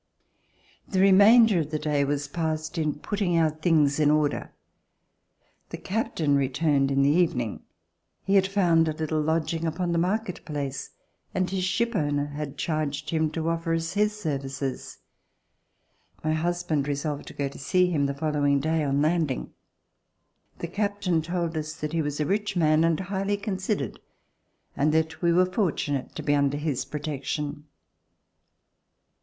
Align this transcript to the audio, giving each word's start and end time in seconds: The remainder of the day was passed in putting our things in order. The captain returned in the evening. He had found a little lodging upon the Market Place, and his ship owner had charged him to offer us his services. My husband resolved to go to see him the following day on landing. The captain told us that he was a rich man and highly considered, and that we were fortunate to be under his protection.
The 0.87 0.99
remainder 0.99 1.59
of 1.59 1.69
the 1.69 1.77
day 1.77 2.03
was 2.03 2.27
passed 2.27 2.79
in 2.79 2.95
putting 2.95 3.37
our 3.37 3.51
things 3.51 3.99
in 3.99 4.09
order. 4.09 4.51
The 5.69 5.77
captain 5.77 6.35
returned 6.35 6.89
in 6.89 7.03
the 7.03 7.11
evening. 7.11 7.61
He 8.23 8.33
had 8.33 8.47
found 8.47 8.87
a 8.87 8.93
little 8.95 9.21
lodging 9.21 9.63
upon 9.67 9.91
the 9.91 9.99
Market 9.99 10.43
Place, 10.43 10.89
and 11.35 11.47
his 11.51 11.63
ship 11.63 11.95
owner 11.95 12.25
had 12.25 12.57
charged 12.57 13.11
him 13.11 13.29
to 13.33 13.47
offer 13.47 13.75
us 13.75 13.93
his 13.93 14.19
services. 14.19 14.97
My 16.23 16.33
husband 16.33 16.87
resolved 16.87 17.27
to 17.27 17.33
go 17.35 17.47
to 17.47 17.59
see 17.59 17.91
him 17.91 18.07
the 18.07 18.15
following 18.15 18.59
day 18.59 18.83
on 18.83 19.03
landing. 19.03 19.53
The 20.57 20.67
captain 20.67 21.21
told 21.21 21.55
us 21.55 21.73
that 21.75 21.93
he 21.93 22.01
was 22.01 22.19
a 22.19 22.25
rich 22.25 22.55
man 22.57 22.83
and 22.83 22.99
highly 22.99 23.37
considered, 23.37 23.99
and 24.75 24.91
that 24.95 25.21
we 25.21 25.31
were 25.31 25.45
fortunate 25.45 26.15
to 26.15 26.23
be 26.23 26.33
under 26.33 26.57
his 26.57 26.85
protection. 26.85 27.65